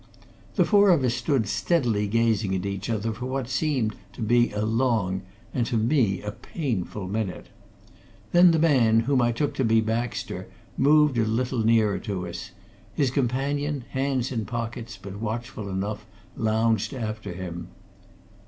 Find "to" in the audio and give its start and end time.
4.13-4.23, 5.67-5.77, 9.53-9.63, 11.99-12.25